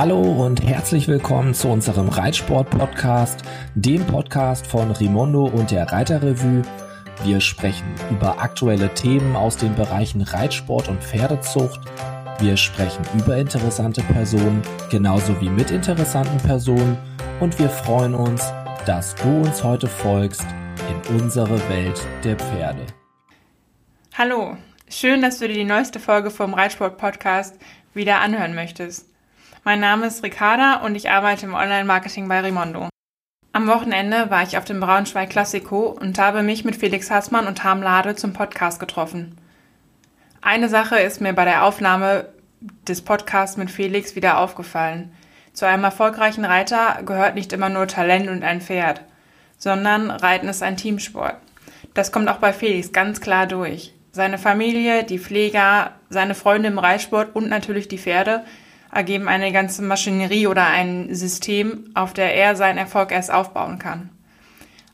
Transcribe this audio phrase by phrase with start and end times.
[0.00, 3.42] Hallo und herzlich willkommen zu unserem Reitsport-Podcast,
[3.74, 6.62] dem Podcast von Rimondo und der Reiterrevue.
[7.22, 11.80] Wir sprechen über aktuelle Themen aus den Bereichen Reitsport und Pferdezucht.
[12.38, 16.96] Wir sprechen über interessante Personen, genauso wie mit interessanten Personen.
[17.38, 18.50] Und wir freuen uns,
[18.86, 20.46] dass du uns heute folgst
[20.88, 22.86] in unsere Welt der Pferde.
[24.16, 24.56] Hallo,
[24.88, 27.58] schön, dass du dir die neueste Folge vom Reitsport-Podcast
[27.92, 29.09] wieder anhören möchtest.
[29.62, 32.88] Mein Name ist Ricarda und ich arbeite im Online-Marketing bei Rimondo.
[33.52, 37.62] Am Wochenende war ich auf dem Braunschweig Klassiko und habe mich mit Felix Hassmann und
[37.62, 39.36] Harm Lade zum Podcast getroffen.
[40.40, 42.30] Eine Sache ist mir bei der Aufnahme
[42.88, 45.12] des Podcasts mit Felix wieder aufgefallen.
[45.52, 49.02] Zu einem erfolgreichen Reiter gehört nicht immer nur Talent und ein Pferd,
[49.58, 51.36] sondern Reiten ist ein Teamsport.
[51.92, 53.92] Das kommt auch bei Felix ganz klar durch.
[54.10, 58.42] Seine Familie, die Pfleger, seine Freunde im Reitsport und natürlich die Pferde
[58.92, 64.10] ergeben eine ganze Maschinerie oder ein System, auf der er seinen Erfolg erst aufbauen kann.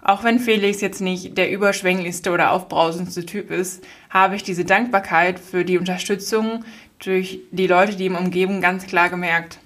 [0.02, 5.40] Auch wenn Felix jetzt nicht der überschwänglichste oder aufbrausendste Typ ist, habe ich diese Dankbarkeit
[5.40, 6.64] für die Unterstützung
[7.00, 9.58] durch die Leute, die ihm umgeben, ganz klar gemerkt.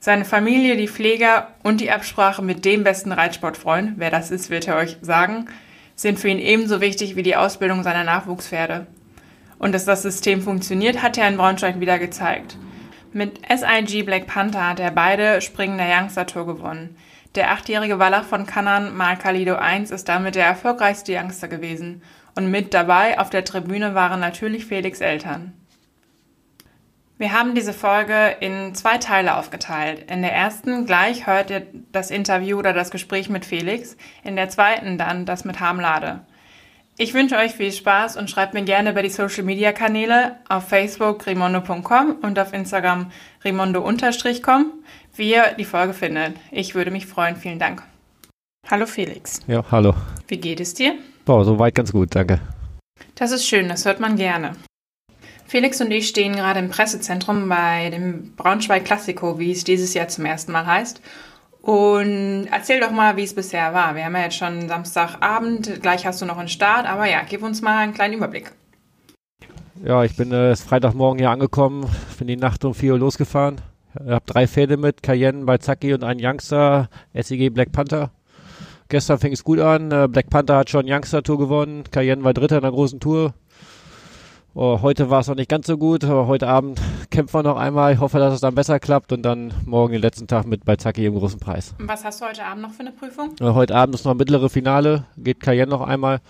[0.00, 4.68] Seine Familie, die Pfleger und die Absprache mit dem besten Reitsportfreund, wer das ist, wird
[4.68, 5.46] er euch sagen,
[5.94, 8.86] sind für ihn ebenso wichtig wie die Ausbildung seiner Nachwuchspferde.
[9.58, 12.56] Und dass das System funktioniert, hat er in Braunschweig wieder gezeigt.
[13.14, 16.96] Mit SIG Black Panther hat er beide Springen der Youngster Tour gewonnen.
[17.36, 22.02] Der achtjährige Wallach von Kannan, Mal Kalido 1, ist damit der erfolgreichste Youngster gewesen.
[22.34, 25.52] Und mit dabei auf der Tribüne waren natürlich Felix Eltern.
[27.16, 30.10] Wir haben diese Folge in zwei Teile aufgeteilt.
[30.10, 34.48] In der ersten gleich hört ihr das Interview oder das Gespräch mit Felix, in der
[34.48, 36.26] zweiten dann das mit Harmlade.
[36.96, 40.68] Ich wünsche euch viel Spaß und schreibt mir gerne über die Social Media Kanäle auf
[40.68, 43.10] Facebook rimondo.com und auf Instagram
[43.44, 44.72] rimondo-com,
[45.16, 46.36] wie ihr die Folge findet.
[46.52, 47.34] Ich würde mich freuen.
[47.34, 47.82] Vielen Dank.
[48.70, 49.40] Hallo Felix.
[49.48, 49.92] Ja, hallo.
[50.28, 50.94] Wie geht es dir?
[51.24, 52.38] Boah, soweit ganz gut, danke.
[53.16, 54.52] Das ist schön, das hört man gerne.
[55.46, 60.06] Felix und ich stehen gerade im Pressezentrum bei dem Braunschweig Klassiko, wie es dieses Jahr
[60.06, 61.00] zum ersten Mal heißt.
[61.64, 63.94] Und erzähl doch mal, wie es bisher war.
[63.94, 67.42] Wir haben ja jetzt schon Samstagabend, gleich hast du noch einen Start, aber ja, gib
[67.42, 68.52] uns mal einen kleinen Überblick.
[69.82, 71.88] Ja, ich bin äh, Freitagmorgen hier angekommen,
[72.18, 73.62] bin die Nacht um 4 Uhr losgefahren.
[73.94, 78.10] Ich habe drei Pferde mit, Cayenne, Balzacki und einen Youngster, SEG Black Panther.
[78.90, 82.56] Gestern fing es gut an, äh, Black Panther hat schon Youngster-Tour gewonnen, Cayenne war Dritter
[82.56, 83.32] in der großen Tour.
[84.52, 86.78] Oh, heute war es noch nicht ganz so gut, aber heute Abend
[87.10, 87.92] kämpfen wir noch einmal.
[87.92, 91.06] Ich hoffe, dass es dann besser klappt und dann morgen den letzten Tag mit Balzacki
[91.06, 91.74] im großen Preis.
[91.78, 93.34] Was hast du heute Abend noch für eine Prüfung?
[93.40, 96.20] Äh, heute Abend ist noch mittlere Finale, geht Cayenne noch einmal.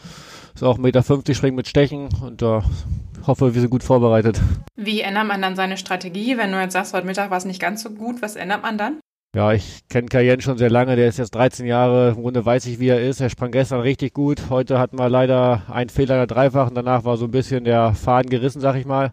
[0.55, 4.41] Ist auch 1,50 Meter springen mit Stechen und da äh, hoffe, wir sind gut vorbereitet.
[4.77, 6.37] Wie ändert man dann seine Strategie?
[6.37, 8.79] Wenn du jetzt sagst, heute Mittag war es nicht ganz so gut, was ändert man
[8.79, 9.01] dann?
[9.35, 10.95] Ja, ich kenne Cayenne schon sehr lange.
[10.95, 12.11] Der ist jetzt 13 Jahre.
[12.11, 13.21] Im Grunde weiß ich, wie er ist.
[13.21, 14.43] Er sprang gestern richtig gut.
[14.49, 16.77] Heute hatten wir leider einen Fehler in der Dreifachen.
[16.77, 19.13] Danach war so ein bisschen der Faden gerissen, sag ich mal.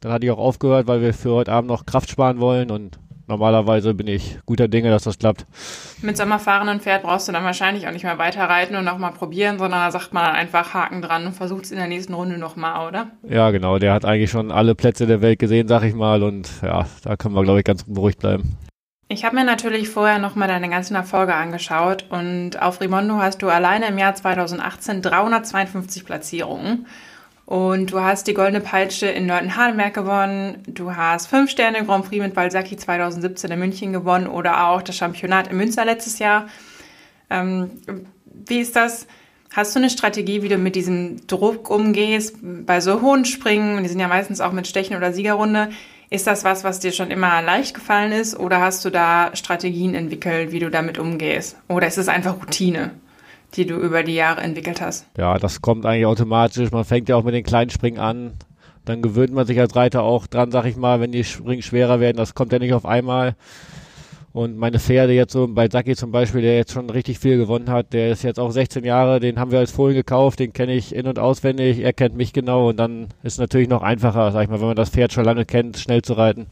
[0.00, 2.98] Dann hatte ich auch aufgehört, weil wir für heute Abend noch Kraft sparen wollen und
[3.26, 5.46] normalerweise bin ich guter Dinge, dass das klappt.
[6.02, 9.58] Mit sommerfahrenden Pferd brauchst du dann wahrscheinlich auch nicht mehr weiter reiten und nochmal probieren,
[9.58, 12.88] sondern da sagt man einfach Haken dran und versucht es in der nächsten Runde nochmal,
[12.88, 13.08] oder?
[13.28, 13.78] Ja, genau.
[13.78, 16.22] Der hat eigentlich schon alle Plätze der Welt gesehen, sag ich mal.
[16.22, 18.56] Und ja, da können wir, glaube ich, ganz beruhigt bleiben.
[19.08, 23.48] Ich habe mir natürlich vorher nochmal deine ganzen Erfolge angeschaut und auf Rimondo hast du
[23.48, 26.86] alleine im Jahr 2018 352 Platzierungen.
[27.46, 30.64] Und du hast die Goldene Peitsche in Nörten-Hardenberg gewonnen.
[30.66, 34.96] Du hast fünf Sterne Grand Prix mit Balsaki 2017 in München gewonnen oder auch das
[34.96, 36.48] Championat in Münster letztes Jahr.
[37.30, 37.70] Ähm,
[38.46, 39.06] wie ist das?
[39.52, 43.80] Hast du eine Strategie, wie du mit diesem Druck umgehst bei so hohen Springen?
[43.84, 45.70] Die sind ja meistens auch mit Stechen oder Siegerrunde.
[46.10, 49.94] Ist das was, was dir schon immer leicht gefallen ist oder hast du da Strategien
[49.94, 51.56] entwickelt, wie du damit umgehst?
[51.68, 52.90] Oder ist es einfach Routine,
[53.54, 55.06] die du über die Jahre entwickelt hast?
[55.16, 56.70] Ja, das kommt eigentlich automatisch.
[56.70, 58.34] Man fängt ja auch mit den kleinen Springen an.
[58.84, 62.00] Dann gewöhnt man sich als Reiter auch dran, sag ich mal, wenn die Springen schwerer
[62.00, 62.16] werden.
[62.16, 63.34] Das kommt ja nicht auf einmal.
[64.36, 67.70] Und meine Pferde jetzt so, bei Saki zum Beispiel, der jetzt schon richtig viel gewonnen
[67.70, 70.74] hat, der ist jetzt auch 16 Jahre, den haben wir als Fohlen gekauft, den kenne
[70.74, 74.30] ich in- und auswendig, er kennt mich genau und dann ist es natürlich noch einfacher,
[74.32, 76.48] sag ich mal, wenn man das Pferd schon lange kennt, schnell zu reiten.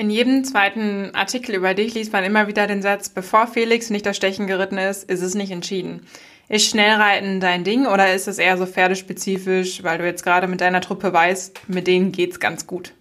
[0.00, 4.06] In jedem zweiten Artikel über dich liest man immer wieder den Satz, bevor Felix nicht
[4.06, 6.06] das Stechen geritten ist, ist es nicht entschieden.
[6.48, 10.62] Ist Schnellreiten dein Ding oder ist es eher so pferdespezifisch, weil du jetzt gerade mit
[10.62, 12.94] deiner Truppe weißt, mit denen geht's ganz gut?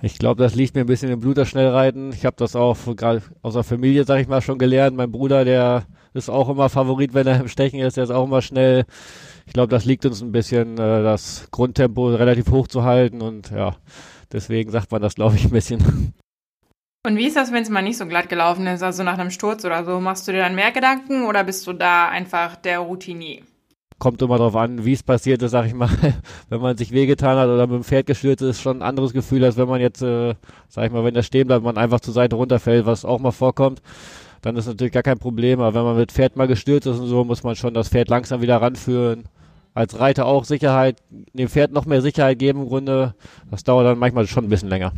[0.00, 2.10] Ich glaube, das liegt mir ein bisschen im Blut, das Schnellreiten.
[2.14, 4.96] Ich habe das auch gerade aus der Familie, sag ich mal, schon gelernt.
[4.96, 8.24] Mein Bruder, der ist auch immer Favorit, wenn er im Stechen ist, der ist auch
[8.24, 8.86] immer schnell.
[9.44, 13.50] Ich glaube, das liegt uns ein bisschen, äh, das Grundtempo relativ hoch zu halten und
[13.50, 13.76] ja,
[14.32, 16.14] deswegen sagt man das, glaube ich, ein bisschen.
[17.06, 19.30] Und wie ist das, wenn es mal nicht so glatt gelaufen ist, also nach einem
[19.30, 20.00] Sturz oder so?
[20.00, 23.42] Machst du dir dann mehr Gedanken oder bist du da einfach der Routinier?
[24.00, 25.88] Kommt immer darauf an, wie es passiert ist, sag ich mal.
[26.48, 29.12] wenn man sich wehgetan hat oder mit dem Pferd gestürzt ist, ist schon ein anderes
[29.12, 30.34] Gefühl, als wenn man jetzt, äh,
[30.68, 33.30] sag ich mal, wenn der stehen bleibt, man einfach zur Seite runterfällt, was auch mal
[33.30, 33.82] vorkommt.
[34.42, 35.60] Dann ist natürlich gar kein Problem.
[35.60, 38.08] Aber wenn man mit Pferd mal gestürzt ist und so, muss man schon das Pferd
[38.08, 39.28] langsam wieder ranführen.
[39.74, 43.14] Als Reiter auch Sicherheit, dem Pferd noch mehr Sicherheit geben im Grunde.
[43.48, 44.92] Das dauert dann manchmal schon ein bisschen länger.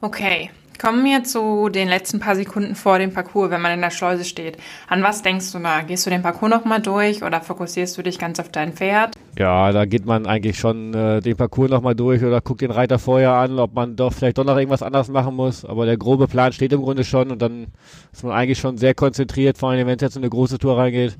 [0.00, 3.90] Okay, Kommen wir zu den letzten paar Sekunden vor dem Parcours, wenn man in der
[3.90, 4.58] Schleuse steht.
[4.86, 5.80] An was denkst du da?
[5.80, 9.16] Gehst du den Parcours nochmal durch oder fokussierst du dich ganz auf dein Pferd?
[9.36, 13.00] Ja, da geht man eigentlich schon äh, den Parcours nochmal durch oder guckt den Reiter
[13.00, 15.64] vorher an, ob man doch vielleicht doch noch irgendwas anderes machen muss.
[15.64, 17.66] Aber der grobe Plan steht im Grunde schon und dann
[18.12, 20.78] ist man eigentlich schon sehr konzentriert, vor allem wenn es jetzt in eine große Tour
[20.78, 21.16] reingeht,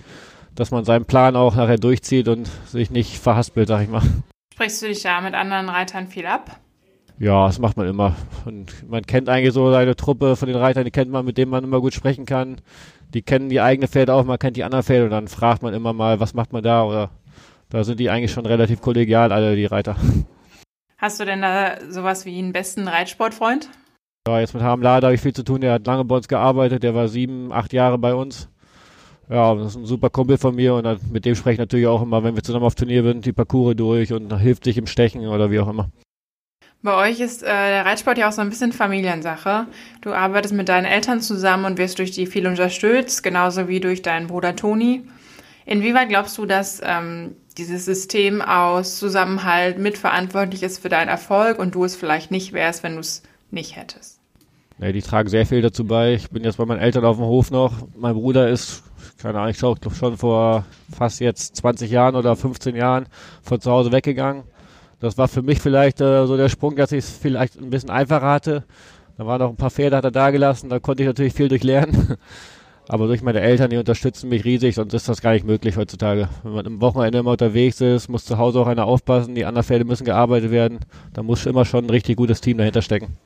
[0.54, 4.02] dass man seinen Plan auch nachher durchzieht und sich nicht verhaspelt, sag ich mal.
[4.54, 6.60] Sprichst du dich da mit anderen Reitern viel ab?
[7.20, 8.14] Ja, das macht man immer.
[8.44, 11.50] Und man kennt eigentlich so seine Truppe von den Reitern, die kennt man, mit denen
[11.50, 12.60] man immer gut sprechen kann.
[13.12, 15.74] Die kennen die eigene Pferde auch, man kennt die anderen Pferde und dann fragt man
[15.74, 17.10] immer mal, was macht man da oder
[17.70, 19.96] da sind die eigentlich schon relativ kollegial, alle die Reiter.
[20.96, 23.68] Hast du denn da sowas wie einen besten Reitsportfreund?
[24.26, 25.60] Ja, jetzt mit Harm Lade habe ich viel zu tun.
[25.60, 28.48] Der hat lange bei uns gearbeitet, der war sieben, acht Jahre bei uns.
[29.28, 32.02] Ja, das ist ein super Kumpel von mir und mit dem spreche ich natürlich auch
[32.02, 35.26] immer, wenn wir zusammen auf Turnier sind, die Parcours durch und hilft sich im Stechen
[35.26, 35.90] oder wie auch immer.
[36.82, 39.66] Bei euch ist äh, der Reitsport ja auch so ein bisschen Familiensache.
[40.00, 44.02] Du arbeitest mit deinen Eltern zusammen und wirst durch die viel unterstützt, genauso wie durch
[44.02, 45.02] deinen Bruder Toni.
[45.66, 51.74] Inwieweit glaubst du, dass ähm, dieses System aus Zusammenhalt mitverantwortlich ist für deinen Erfolg und
[51.74, 54.20] du es vielleicht nicht wärst, wenn du es nicht hättest?
[54.78, 56.14] Ja, die tragen sehr viel dazu bei.
[56.14, 57.72] Ich bin jetzt bei meinen Eltern auf dem Hof noch.
[57.96, 58.84] Mein Bruder ist,
[59.20, 60.64] keine Ahnung, ich glaube schon vor
[60.96, 63.06] fast jetzt 20 Jahren oder 15 Jahren
[63.42, 64.44] von zu Hause weggegangen
[65.00, 67.90] das war für mich vielleicht äh, so der Sprung, dass ich es vielleicht ein bisschen
[67.90, 68.64] einfacher hatte.
[69.16, 71.48] Da waren noch ein paar Pferde, hat er da gelassen, da konnte ich natürlich viel
[71.48, 72.16] durchlernen.
[72.90, 76.28] Aber durch meine Eltern, die unterstützen mich riesig, sonst ist das gar nicht möglich heutzutage.
[76.42, 79.66] Wenn man im Wochenende immer unterwegs ist, muss zu Hause auch einer aufpassen, die anderen
[79.66, 80.80] Pferde müssen gearbeitet werden.
[81.12, 83.18] Da muss immer schon ein richtig gutes Team dahinter stecken.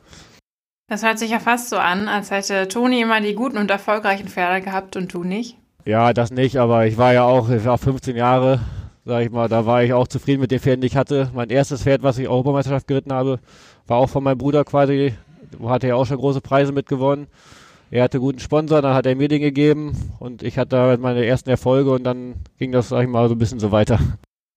[0.88, 4.26] Das hört sich ja fast so an, als hätte Toni immer die guten und erfolgreichen
[4.26, 5.56] Pferde gehabt und du nicht.
[5.84, 8.60] Ja, das nicht, aber ich war ja auch, ich war 15 Jahre,
[9.04, 11.30] sag ich mal, da war ich auch zufrieden mit den Pferden, die ich hatte.
[11.34, 13.40] Mein erstes Pferd, was ich Europameisterschaft geritten habe,
[13.86, 15.14] war auch von meinem Bruder quasi,
[15.64, 17.26] hatte ja auch schon große Preise mitgewonnen.
[17.90, 21.50] Er hatte guten Sponsor, dann hat er mir den gegeben und ich hatte meine ersten
[21.50, 23.98] Erfolge und dann ging das, sag ich mal, so ein bisschen so weiter.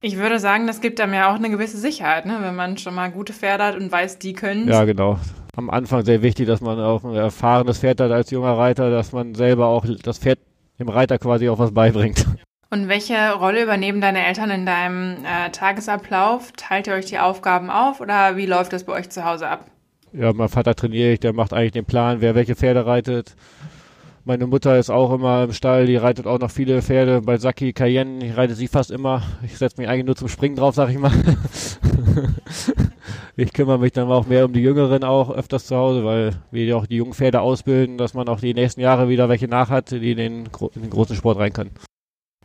[0.02, 2.38] Ich würde sagen, das gibt einem ja auch eine gewisse Sicherheit, ne?
[2.40, 4.68] wenn man schon mal gute Pferde hat und weiß, die können.
[4.70, 5.20] Ja, genau.
[5.58, 9.12] Am Anfang sehr wichtig, dass man auch ein erfahrenes Pferd hat als junger Reiter, dass
[9.12, 10.40] man selber auch das Pferd
[10.80, 12.26] dem Reiter quasi auch was beibringt.
[12.76, 16.52] Und welche Rolle übernehmen deine Eltern in deinem äh, Tagesablauf?
[16.58, 19.72] Teilt ihr euch die Aufgaben auf oder wie läuft das bei euch zu Hause ab?
[20.12, 23.38] Ja, mein Vater trainiert, der macht eigentlich den Plan, wer welche Pferde reitet.
[24.26, 27.22] Meine Mutter ist auch immer im Stall, die reitet auch noch viele Pferde.
[27.22, 29.24] Bei Saki Cayenne, ich reite sie fast immer.
[29.46, 31.14] Ich setze mich eigentlich nur zum Springen drauf, sag ich mal.
[33.38, 36.76] ich kümmere mich dann auch mehr um die Jüngeren auch öfters zu Hause, weil wir
[36.76, 39.92] auch die jungen Pferde ausbilden, dass man auch die nächsten Jahre wieder welche nach hat,
[39.92, 41.72] die in den, in den großen Sport rein können.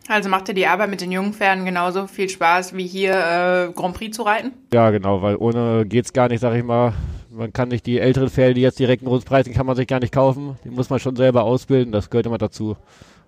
[0.09, 3.73] Also macht dir die Arbeit mit den jungen Pferden genauso viel Spaß wie hier äh,
[3.73, 4.53] Grand Prix zu reiten?
[4.73, 6.95] Ja, genau, weil ohne geht's gar nicht, sag ich mal.
[7.31, 9.77] Man kann nicht die älteren Pferde, die jetzt direkt einen großen Preis sind, kann man
[9.77, 10.59] sich gar nicht kaufen.
[10.65, 12.77] Die muss man schon selber ausbilden, das gehört immer dazu.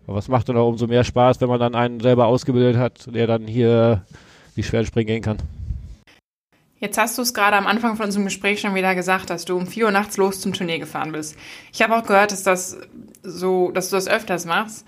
[0.08, 3.14] Aber es macht dann auch umso mehr Spaß, wenn man dann einen selber ausgebildet hat,
[3.14, 4.04] der dann hier
[4.56, 5.38] die schweren springen gehen kann.
[6.80, 9.56] Jetzt hast du es gerade am Anfang von unserem Gespräch schon wieder gesagt, dass du
[9.56, 11.37] um 4 Uhr nachts los zum Turnier gefahren bist.
[11.73, 12.76] Ich habe auch gehört, dass das
[13.23, 14.85] so, dass du das öfters machst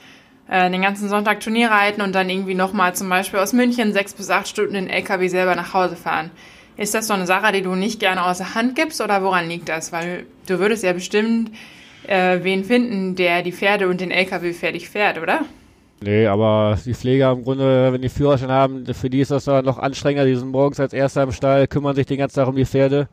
[0.49, 4.15] äh, den ganzen Sonntag Turnier reiten und dann irgendwie nochmal zum Beispiel aus München sechs
[4.15, 6.31] bis acht Stunden in LKW selber nach Hause fahren.
[6.77, 9.69] Ist das so eine Sache, die du nicht gerne außer Hand gibst oder woran liegt
[9.69, 9.93] das?
[9.93, 11.53] Weil du würdest ja bestimmt
[12.07, 15.43] äh, wen finden, der die Pferde und den LKW fertig fährt, oder?
[16.03, 19.65] Nee, aber die Pfleger im Grunde, wenn die Führerschein haben, für die ist das dann
[19.65, 20.27] noch anstrengender.
[20.27, 23.09] Die sind morgens als Erster im Stall, kümmern sich den ganzen Tag um die Pferde.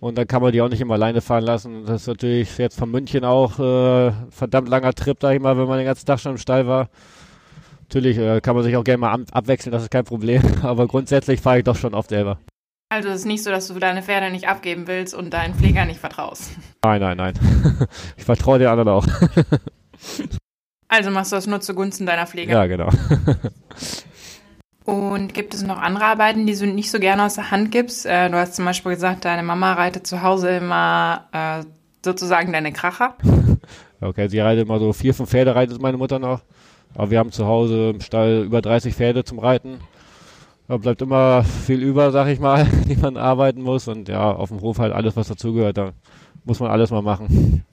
[0.00, 1.84] Und dann kann man die auch nicht immer alleine fahren lassen.
[1.84, 5.68] Das ist natürlich jetzt von München auch äh, verdammt langer Trip, sag ich mal, wenn
[5.68, 6.88] man den ganzen Tag schon im Stall war.
[7.82, 10.42] Natürlich äh, kann man sich auch gerne mal abwechseln, das ist kein Problem.
[10.62, 12.38] Aber grundsätzlich fahre ich doch schon oft selber.
[12.88, 15.84] Also es ist nicht so, dass du deine Pferde nicht abgeben willst und deinen Pfleger
[15.84, 16.50] nicht vertraust.
[16.82, 17.34] Nein, nein, nein.
[18.16, 19.06] ich vertraue den anderen auch.
[20.88, 22.54] also machst du das nur zugunsten deiner Pfleger?
[22.54, 22.88] Ja, genau.
[24.90, 28.06] Und gibt es noch andere Arbeiten, die du nicht so gerne aus der Hand gibst?
[28.06, 31.62] Äh, du hast zum Beispiel gesagt, deine Mama reitet zu Hause immer äh,
[32.04, 33.14] sozusagen deine Kracher.
[34.02, 36.40] Okay, sie reitet immer so vier, fünf Pferde, reitet meine Mutter noch.
[36.94, 39.78] Aber wir haben zu Hause im Stall über 30 Pferde zum Reiten.
[40.68, 43.88] Da bleibt immer viel über, sag ich mal, die man arbeiten muss.
[43.88, 45.76] Und ja, auf dem Hof halt alles, was dazugehört.
[45.76, 45.92] Da
[46.44, 47.66] muss man alles mal machen.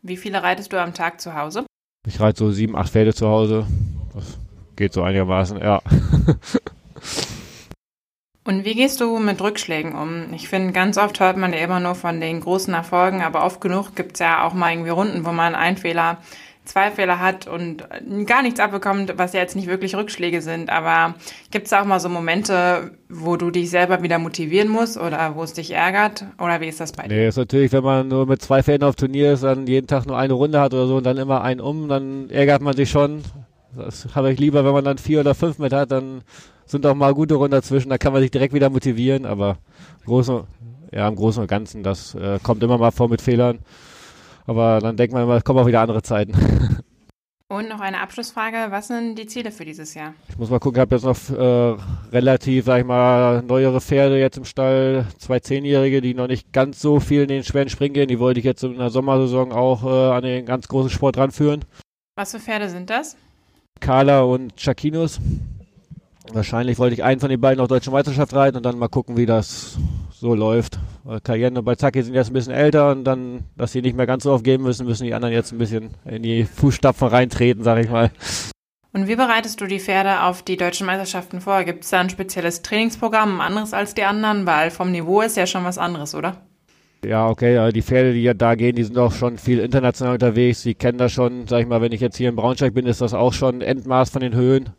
[0.00, 1.66] Wie viele reitest du am Tag zu Hause?
[2.06, 3.66] Ich reite so sieben, acht Pferde zu Hause.
[4.14, 4.38] Das
[4.80, 5.80] geht so einigermaßen, ja.
[8.44, 10.32] Und wie gehst du mit Rückschlägen um?
[10.34, 13.60] Ich finde, ganz oft hört man ja immer nur von den großen Erfolgen, aber oft
[13.60, 16.16] genug gibt es ja auch mal irgendwie Runden, wo man einen Fehler,
[16.64, 17.84] zwei Fehler hat und
[18.26, 20.70] gar nichts abbekommt, was ja jetzt nicht wirklich Rückschläge sind.
[20.70, 21.14] Aber
[21.50, 25.42] gibt es auch mal so Momente, wo du dich selber wieder motivieren musst oder wo
[25.42, 26.24] es dich ärgert?
[26.38, 27.14] Oder wie ist das bei dir?
[27.14, 30.06] Nee, ist natürlich, wenn man nur mit zwei Fäden auf Turnier ist, dann jeden Tag
[30.06, 32.88] nur eine Runde hat oder so und dann immer einen um, dann ärgert man sich
[32.88, 33.22] schon.
[33.76, 36.22] Das habe ich lieber, wenn man dann vier oder fünf mit hat, dann
[36.66, 39.58] sind auch mal gute Runden dazwischen, da kann man sich direkt wieder motivieren, aber
[40.04, 40.42] großen,
[40.92, 43.58] ja, im Großen und Ganzen, das äh, kommt immer mal vor mit Fehlern.
[44.46, 46.32] Aber dann denkt man immer, es kommen auch wieder andere Zeiten.
[47.50, 50.14] Und noch eine Abschlussfrage, was sind die Ziele für dieses Jahr?
[50.28, 51.76] Ich muss mal gucken, ich habe jetzt noch äh,
[52.12, 56.80] relativ, sag ich mal, neuere Pferde jetzt im Stall, zwei Zehnjährige, die noch nicht ganz
[56.80, 58.06] so viel in den schweren Springen gehen.
[58.06, 61.64] Die wollte ich jetzt in der Sommersaison auch äh, an den ganz großen Sport ranführen.
[62.14, 63.16] Was für Pferde sind das?
[63.80, 65.20] Carla und Chakinos.
[66.32, 69.16] Wahrscheinlich wollte ich einen von den beiden auf Deutsche Meisterschaft reiten und dann mal gucken,
[69.16, 69.78] wie das
[70.12, 70.78] so läuft.
[71.24, 74.22] Cayenne und Balzacki sind jetzt ein bisschen älter und dann, dass sie nicht mehr ganz
[74.22, 77.78] so oft geben müssen, müssen die anderen jetzt ein bisschen in die Fußstapfen reintreten, sag
[77.78, 78.10] ich mal.
[78.92, 81.64] Und wie bereitest du die Pferde auf die deutschen Meisterschaften vor?
[81.64, 84.46] Gibt es da ein spezielles Trainingsprogramm, anderes als die anderen?
[84.46, 86.36] Weil vom Niveau ist ja schon was anderes, oder?
[87.04, 90.62] Ja, okay, die Pferde, die ja da gehen, die sind auch schon viel international unterwegs.
[90.62, 93.00] Die kennen das schon, sag ich mal, wenn ich jetzt hier in Braunschweig bin, ist
[93.00, 94.70] das auch schon Endmaß von den Höhen.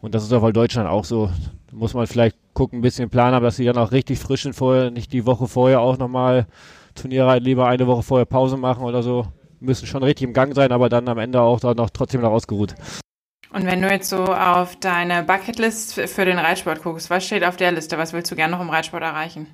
[0.00, 1.26] Und das ist auch bei Deutschland auch so.
[1.26, 4.44] Da muss man vielleicht gucken, ein bisschen planen haben, dass sie dann auch richtig frisch
[4.44, 6.46] sind vorher, nicht die Woche vorher auch nochmal
[6.94, 9.26] Turniere lieber eine Woche vorher Pause machen oder so.
[9.60, 12.30] Müssen schon richtig im Gang sein, aber dann am Ende auch dann noch trotzdem noch
[12.30, 12.74] ausgeruht.
[13.52, 17.56] Und wenn du jetzt so auf deine Bucketlist für den Reitsport guckst, was steht auf
[17.56, 17.98] der Liste?
[17.98, 19.46] Was willst du gerne noch im Reitsport erreichen?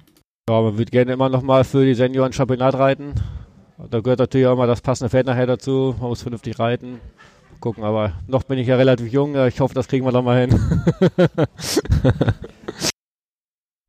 [0.48, 3.14] Ja, man würde gerne immer noch mal für die Senioren Championat reiten.
[3.90, 5.94] Da gehört natürlich auch immer das passende Pferd nachher dazu.
[5.98, 7.00] Man muss vernünftig reiten
[7.64, 7.82] gucken.
[7.82, 9.34] Aber noch bin ich ja relativ jung.
[9.46, 10.60] Ich hoffe, das kriegen wir noch mal hin.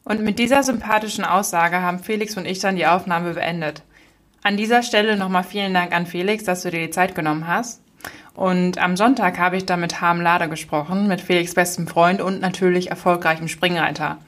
[0.06, 3.84] und mit dieser sympathischen Aussage haben Felix und ich dann die Aufnahme beendet.
[4.44, 7.82] An dieser Stelle nochmal vielen Dank an Felix, dass du dir die Zeit genommen hast.
[8.34, 12.40] Und am Sonntag habe ich dann mit Harm Lader gesprochen, mit Felix bestem Freund und
[12.42, 14.20] natürlich erfolgreichem Springreiter.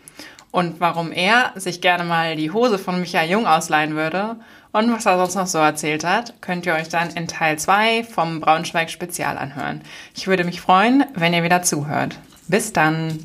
[0.58, 4.38] Und warum er sich gerne mal die Hose von Michael Jung ausleihen würde
[4.72, 8.04] und was er sonst noch so erzählt hat, könnt ihr euch dann in Teil 2
[8.04, 9.82] vom Braunschweig Spezial anhören.
[10.16, 12.18] Ich würde mich freuen, wenn ihr wieder zuhört.
[12.48, 13.20] Bis dann.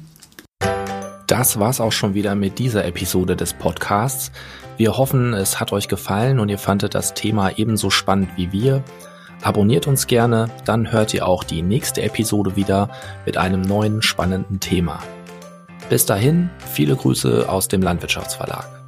[1.27, 4.31] Das war's auch schon wieder mit dieser Episode des Podcasts.
[4.77, 8.85] Wir hoffen, es hat euch gefallen und ihr fandet das Thema ebenso spannend wie wir.
[9.41, 12.91] Abonniert uns gerne, dann hört ihr auch die nächste Episode wieder
[13.25, 15.01] mit einem neuen spannenden Thema.
[15.93, 18.82] Bis dahin, viele Grüße aus dem Landwirtschaftsverlag.